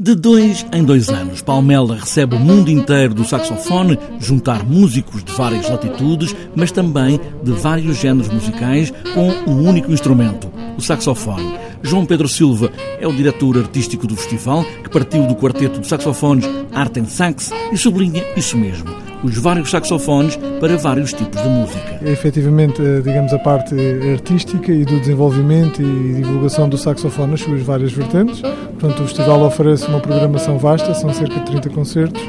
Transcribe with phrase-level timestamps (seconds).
[0.00, 5.32] De dois em dois anos, Palmela recebe o mundo inteiro do saxofone, juntar músicos de
[5.32, 11.58] várias latitudes, mas também de vários géneros musicais, com um único instrumento, o saxofone.
[11.82, 16.44] João Pedro Silva é o diretor artístico do festival, que partiu do quarteto de saxofones
[16.72, 21.98] Arte Sax e sublinha isso mesmo os vários saxofones para vários tipos de música.
[22.02, 23.74] É efetivamente, eh, digamos, a parte
[24.12, 28.40] artística e do desenvolvimento e divulgação do saxofone nas suas várias vertentes.
[28.40, 32.22] Portanto, o festival oferece uma programação vasta, são cerca de 30 concertos,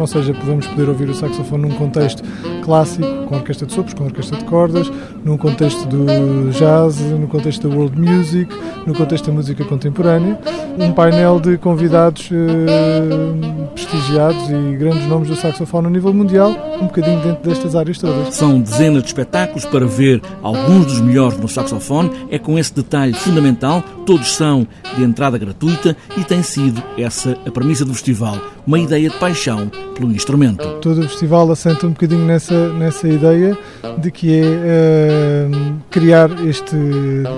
[0.00, 2.22] ou seja, vamos poder ouvir o saxofone num contexto
[2.64, 4.90] clássico, com orquestra de sopros, com orquestra de cordas,
[5.24, 8.54] num contexto do jazz, no contexto da world music,
[8.86, 10.38] no contexto da música contemporânea.
[10.78, 16.86] Um painel de convidados eh, prestigiados e grandes nomes do saxofone a nível mundial, um
[16.86, 18.34] bocadinho dentro destas áreas todas.
[18.34, 23.12] São dezenas de espetáculos para ver alguns dos melhores no saxofone, é com esse detalhe
[23.12, 28.78] fundamental, todos são de entrada gratuita e tem sido essa a premissa do festival, uma
[28.78, 30.66] ideia de paixão pelo instrumento.
[30.80, 33.56] Todo o festival assenta um bocadinho nessa, nessa ideia
[33.98, 36.76] de que é uh, criar este,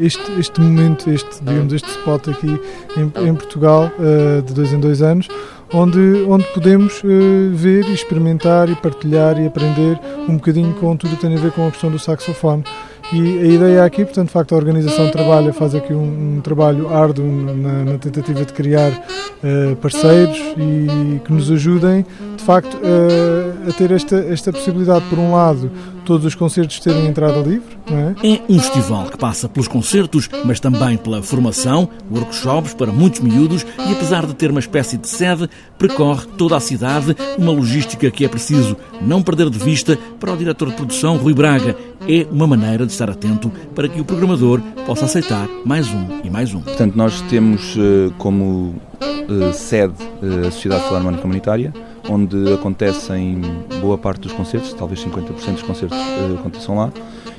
[0.00, 2.60] este, este momento, este, digamos, este spot aqui
[2.96, 5.28] em, em Portugal, uh, de dois em dois anos,
[5.72, 11.22] onde, onde podemos uh, ver, experimentar e partilhar e aprender um bocadinho com tudo que
[11.22, 12.64] tem a ver com a questão do saxofone.
[13.12, 16.88] E a ideia aqui, portanto, de facto, a organização trabalha, faz aqui um, um trabalho
[16.88, 23.68] árduo na, na, tentativa de criar uh, parceiros e que nos ajudem, de facto, uh,
[23.68, 25.70] a ter esta, esta possibilidade, por um lado,
[26.04, 27.74] todos os concertos terem entrada livre.
[27.90, 28.34] É?
[28.34, 28.40] é?
[28.48, 33.92] um festival que passa pelos concertos, mas também pela formação, workshops para muitos miúdos e,
[33.92, 38.28] apesar de ter uma espécie de sede, percorre toda a cidade, uma logística que é
[38.28, 41.76] preciso não perder de vista para o diretor de produção, Rui Braga.
[42.06, 46.28] É uma maneira de estar atento para que o programador possa aceitar mais um e
[46.28, 46.60] mais um.
[46.60, 51.72] Portanto, nós temos eh, como eh, sede eh, a Sociedade Filarmónica Comunitária,
[52.08, 53.40] onde acontecem
[53.80, 56.92] boa parte dos concertos, talvez 50% dos concertos uh, aconteçam lá.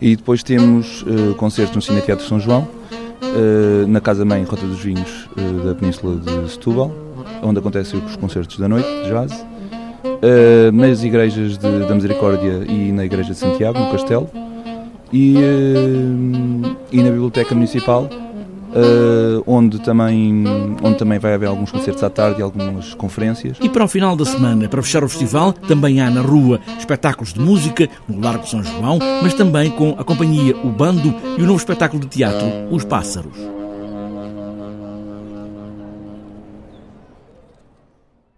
[0.00, 2.68] E depois temos uh, concertos no Cine Teatro São João,
[3.22, 5.28] uh, na Casa Mãe Rota dos Vinhos
[5.64, 6.90] da Península de Setúbal,
[7.42, 9.46] onde acontecem os concertos da noite de jazz,
[10.72, 14.28] nas igrejas de, da Misericórdia e na Igreja de Santiago, no Castelo,
[15.12, 15.34] e,
[16.92, 18.08] e na Biblioteca Municipal,
[18.70, 20.44] Uh, onde, também,
[20.82, 23.56] onde também vai haver alguns concertos à tarde e algumas conferências.
[23.60, 27.32] E para o final da semana, para fechar o festival, também há na rua espetáculos
[27.32, 31.46] de música no Largo São João, mas também com a companhia O Bando e o
[31.46, 33.59] novo espetáculo de teatro Os Pássaros.